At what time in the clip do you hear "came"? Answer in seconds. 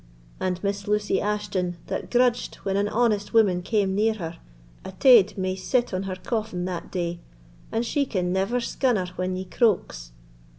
3.61-3.93